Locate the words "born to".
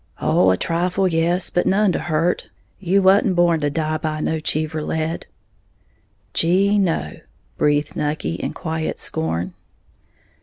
3.35-3.69